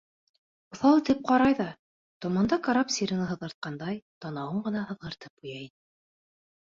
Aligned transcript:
Уҫал 0.75 0.95
итеп 0.99 1.19
ҡарай 1.31 1.55
ҙа, 1.59 1.67
томанда 2.25 2.57
карап 2.67 2.93
сирена 2.95 3.27
һыҙғыртҡандай, 3.33 3.99
танауын 4.25 4.63
ғына 4.69 4.81
һыҙғыртып 4.93 5.35
ҡуя 5.45 5.61
ине. 5.67 5.75